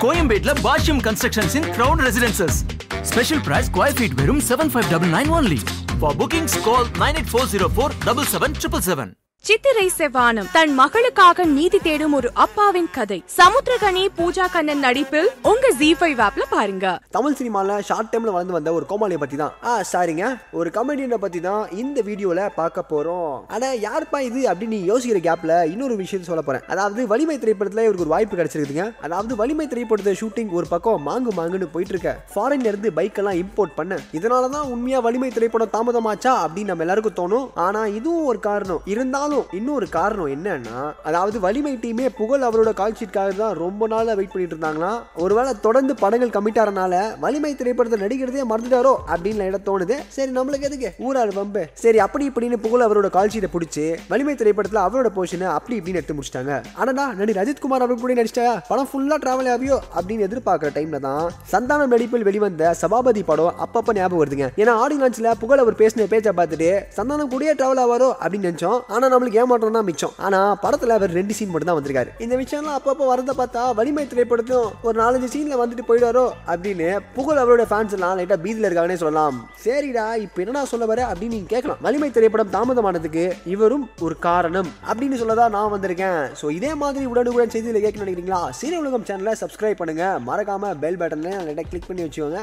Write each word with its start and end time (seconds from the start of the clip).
கோயம்பேட்ல 0.00 0.52
Bashyam 0.62 1.02
constructions 1.06 1.56
in 1.56 1.68
crown 1.72 2.02
residences 2.06 2.58
special 3.04 3.42
price 3.42 3.70
square 3.70 3.96
feet 3.98 4.16
வெறும் 4.20 4.42
seven 4.48 4.72
five 4.72 4.88
double 4.90 5.10
nine 5.10 5.32
only 5.32 5.60
for 6.00 6.16
bookings 6.16 6.58
call 6.64 6.88
nine 6.98 7.16
eight 7.16 7.32
four 7.32 7.50
zero 7.50 7.68
four 7.76 7.94
double 8.04 8.28
seven 8.28 8.54
triple 8.58 8.84
seven 8.88 9.12
சித்திரை 9.48 9.84
செவானம் 9.98 10.48
தன் 10.54 10.72
மகளுக்காக 10.78 11.44
நீதி 11.52 11.78
தேடும் 11.84 12.14
ஒரு 12.16 12.28
அப்பாவின் 12.44 12.88
கதை. 12.96 13.16
சமுத்திரகனி 13.36 14.02
பூஜா 14.18 14.46
கண்ணன் 14.54 14.82
நடிப்பில் 14.84 15.28
உங்க 15.50 15.70
ஜி 15.78 15.88
ஃபைவ் 16.00 16.20
ஆப்ல 16.24 16.44
பாருங்க. 16.50 16.86
தமிழ் 17.16 17.36
சினிமால 17.38 17.78
ஷார்ட் 17.88 18.10
டைம்ல 18.12 18.32
வளர்ந்து 18.34 18.56
வந்த 18.56 18.72
ஒரு 18.78 18.86
கோமாளியை 18.90 19.20
பத்தி 19.22 19.36
தான் 19.42 19.54
ஆ 19.68 19.76
சாரிங்க. 19.92 20.24
ஒரு 20.58 20.70
கமெடியனை 20.74 21.18
பத்தி 21.22 21.40
தான் 21.46 21.62
இந்த 21.82 22.02
வீடியோல 22.08 22.44
பார்க்க 22.58 22.84
போறோம். 22.92 23.32
ஆனா 23.54 23.70
யாருப்பா 23.86 24.20
இது 24.28 24.42
அப்படின்னு 24.50 24.76
நீ 24.76 24.80
யோசிக்கிற 24.90 25.22
கேப்ல 25.28 25.56
இன்னொரு 25.72 25.96
விஷயம் 26.02 26.28
சொல்ல 26.28 26.44
போறேன். 26.48 26.66
அதாவது 26.74 27.06
வலிமை 27.14 27.38
திரைப்படத்துல 27.44 27.86
இவருக்கு 27.86 28.06
ஒரு 28.06 28.14
வாய்ப்பு 28.14 28.38
கிடைச்சிருக்குதுங்க. 28.42 28.86
அதாவது 29.08 29.40
வலிமை 29.42 29.68
திரைப்படத்தை 29.72 30.14
ஷூட்டிங் 30.22 30.52
ஒரு 30.60 30.68
பக்கம் 30.74 31.08
மாங்கு 31.08 31.34
மாங்குன்னு 31.40 31.70
போயிட்டு 31.74 31.96
இருக்க 31.96 32.14
ஃபாரின்ல 32.34 32.72
இருந்து 32.72 32.94
பைக் 33.00 33.20
எல்லாம் 33.22 33.40
இம்போர்ட் 33.42 33.76
பண்ண. 33.80 34.00
இதனாலதான் 34.20 34.70
உண்மையா 34.76 35.00
வலிமை 35.08 35.32
திரைப்படம் 35.38 35.74
தாமதமாச்சா 35.78 36.34
அப்படின்னு 36.44 36.72
நம்ம 36.74 36.88
எல்லாருக்கும் 36.88 37.18
தோணும். 37.22 37.50
ஆனா 37.68 37.82
இதுவும் 37.98 38.30
ஒரு 38.34 38.42
காரணம். 38.50 38.84
இருந்தாலும் 38.94 39.28
இன்னொரு 39.58 39.86
காரணம் 39.96 40.30
என்னன்னா 40.34 40.80
அதாவது 41.08 41.36
வலிமை 41.46 41.74
டீமே 41.84 42.06
புகழ் 42.18 42.46
அவரோட 42.48 42.72
கால்ஷீட்காக 42.80 43.34
தான் 43.40 43.54
ரொம்ப 43.62 43.88
நாளாக 43.92 44.14
வெயிட் 44.18 44.32
பண்ணிட்டு 44.32 44.54
இருந்தாங்களாம் 44.56 44.98
ஒருவேளை 45.24 45.52
தொடர்ந்து 45.66 45.94
படங்கள் 46.02 46.34
கமிட் 46.36 46.60
ஆறனால 46.62 46.94
வலிமை 47.24 47.52
திரைப்படத்தை 47.60 47.98
நடிக்கிறதே 48.04 48.44
மறந்துட்டாரோ 48.52 48.94
அப்படின்னு 49.12 49.48
இடம் 49.50 49.66
தோணுது. 49.68 49.96
சரி 50.16 50.30
நம்மளுக்கு 50.38 50.68
எதுக்கு? 50.70 50.90
ஊராள் 51.06 51.34
வம்பு. 51.38 51.64
சரி 51.84 51.98
அப்படி 52.06 52.26
இப்படின்னு 52.30 52.58
புகழ் 52.64 52.86
அவரோட 52.86 53.10
கால்ஷீட்டை 53.16 53.50
பிடிச்சி 53.54 53.84
வலிமை 54.12 54.34
திரைப்படத்துல 54.42 54.82
அவரோட 54.86 55.10
போஷனை 55.18 55.48
அப்படி 55.56 55.78
இப்படின்னு 55.80 56.00
எடுத்து 56.00 56.16
முடிச்சிட்டாங்க. 56.18 56.54
ஆனா 56.80 57.06
நடி 57.20 57.38
ரஜித் 57.40 57.62
குமார் 57.64 57.86
கூட 58.02 58.14
நடிச்சா 58.20 58.46
படம் 58.70 58.88
ஃபுல்லா 58.90 59.18
டிராவல் 59.24 59.50
ஆகியோ 59.54 59.78
அப்படின்னு 59.96 60.26
எதிர்பார்க்குற 60.28 60.70
டைம்ல 60.76 61.00
தான் 61.06 61.24
சந்தானம் 61.52 61.92
நடிப்பில் 61.94 62.26
வெளிவந்த 62.28 62.72
சபாபதி 62.82 63.22
படம் 63.30 63.56
அப்பப்ப 63.64 63.96
ஞாபகம் 63.98 64.22
வருதுங்க. 64.22 64.48
ஏன்னா 64.62 64.74
ஆடியன்ஸ்ல 64.84 65.32
புகழ் 65.42 65.62
அவர் 65.64 65.80
பேசின 65.82 66.06
பேச்சை 66.12 66.32
பார்த்துட்டு 66.38 66.70
சந்தானம் 66.98 67.32
கூடயே 67.34 67.54
டிராவல் 67.60 67.82
ஆவாரோ 67.84 68.10
அப்படின்னு 68.22 68.48
நினைச்சோம். 68.50 68.78
ஆனா 68.94 69.08
நம்மளுக்கு 69.20 69.40
ஏமாற்றம் 69.42 69.74
தான் 69.76 69.86
மிச்சம். 69.88 70.12
ஆனா 70.26 70.38
படத்துல 70.62 70.94
அவர் 70.98 71.12
ரெண்டு 71.16 71.32
சீன் 71.36 71.50
மட்டும் 71.52 71.70
தான் 71.70 71.76
வந்திருக்காரு. 71.78 72.10
இந்த 72.24 72.34
விஷயம்லாம் 72.40 72.76
அப்பப்போ 72.78 73.06
வரத 73.10 73.32
பார்த்தா 73.40 73.62
வலிமை 73.78 74.04
திரைப்படத்தையும் 74.12 74.68
ஒரு 74.86 74.96
நாலஞ்சு 75.00 75.28
சீன்ல 75.34 75.56
வந்துட்டு 75.62 75.84
போயிடுவாரோ 75.88 76.22
அப்படின்னு 76.52 76.86
புகழ் 77.16 77.40
அவரோட 77.42 77.64
ஃபேன்ஸ் 77.70 77.94
எல்லாம் 77.96 78.14
லைட்டா 78.18 78.38
பீதியில் 78.44 78.66
இருக்காங்கன்னே 78.68 78.98
சொல்லலாம். 79.02 79.36
சரிடா 79.64 80.06
இப்போ 80.24 80.40
என்னடா 80.44 80.62
சொல்ல 80.72 80.86
வர 80.92 81.00
அப்படின்னு 81.10 81.36
நீங்க 81.36 81.50
கேட்கலாம். 81.54 81.80
வலிமை 81.86 82.08
திரைப்படம் 82.16 82.54
தாமதமானதுக்கு 82.56 83.24
இவரும் 83.54 83.84
ஒரு 84.06 84.16
காரணம் 84.28 84.70
அப்படின்னு 84.90 85.18
சொல்லதான் 85.22 85.54
நான் 85.56 85.72
வந்திருக்கேன். 85.74 86.22
ஸோ 86.42 86.48
இதே 86.58 86.72
மாதிரி 86.84 87.04
உடனுக்குடன் 87.12 87.54
செய்தியில் 87.56 87.84
கேட்க 87.86 88.04
நினைக்கிறீங்களா? 88.04 88.40
சீரிய 88.60 88.80
உலகம் 88.84 89.06
சேனலை 89.10 89.34
சப்ஸ்கிரைப் 89.42 89.80
பண்ணுங்க. 89.82 90.06
மறக்காம 90.30 90.72
பெல் 90.84 91.00
பட்டனை 91.02 91.34
லைட்டா 91.48 91.66
கிளிக் 91.72 91.88
பண்ணி 91.90 92.06
வச்சுக்கோங்க. 92.06 92.40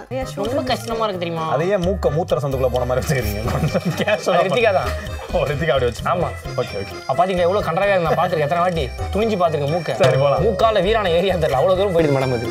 ரொம்ப 0.51 0.63
கஷ்டமா 0.73 1.03
இருக்கு 1.07 1.23
தெரியுமா? 1.25 1.47
அதையே 1.57 1.79
மூக்க 1.87 2.15
மூத்திர 2.19 2.45
சந்துக்குள்ள 2.45 2.71
போன 2.77 2.87
மாதிரி 2.91 3.03
வச்சுக்கிறீங்க. 3.03 3.41
ரித்திகா 4.47 4.73
தான். 4.79 4.91
ஓ 5.33 5.39
ரித்திகா 5.49 5.73
அப்படி 5.75 5.89
வச்சு 5.89 6.05
ஆமா. 6.13 6.29
ஓகே. 6.61 6.66
ஓகே 6.69 6.95
அப்ப 6.99 7.15
பாத்தீங்களா 7.19 7.45
எவ்வளவு 7.45 7.65
கண்டராவே 7.65 7.91
இருக்கு 7.91 8.07
நான் 8.07 8.19
பாத்துருக்கேன் 8.19 8.47
எத்தனை 8.47 8.63
வாட்டி 8.63 8.83
துணிஞ்சு 9.13 9.37
பாத்துருக்கேன் 9.37 9.73
மூக்க. 9.73 9.93
சரி, 10.01 10.17
போலாம். 10.17 10.41
மூக்கால 10.43 10.81
வீரான 10.81 11.11
ஏரியா 11.13 11.35
தெரியல 11.35 11.59
அவ்வளவு 11.59 11.79
தூரம் 11.79 11.95
போயிடுது 11.95 12.15
மேடம் 12.15 12.33
அது 12.33 12.47